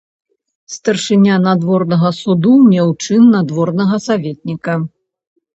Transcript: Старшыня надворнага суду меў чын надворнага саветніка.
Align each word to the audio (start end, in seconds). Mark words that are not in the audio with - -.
Старшыня 0.75 1.35
надворнага 1.47 2.11
суду 2.21 2.53
меў 2.71 2.89
чын 3.05 3.23
надворнага 3.37 4.03
саветніка. 4.07 4.81